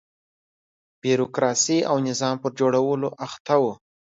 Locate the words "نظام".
2.07-2.35